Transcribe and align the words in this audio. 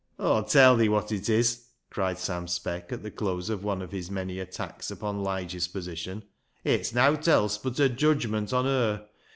Aw'll 0.17 0.45
tell 0.49 0.79
thi 0.79 0.89
wot 0.89 1.11
it 1.11 1.29
is," 1.29 1.67
cried 1.91 2.17
Sam 2.17 2.47
Speck, 2.47 2.91
at 2.91 3.03
the 3.03 3.11
close 3.11 3.51
of 3.51 3.63
one 3.63 3.83
of 3.83 3.91
his 3.91 4.09
many 4.09 4.39
attacks 4.39 4.89
upon 4.89 5.21
Lige's 5.21 5.67
position," 5.67 6.23
it's 6.63 6.91
nowt 6.91 7.27
else 7.27 7.59
but 7.59 7.77
a 7.79 7.87
judgment 7.87 8.51
on 8.51 8.65
her. 8.65 9.07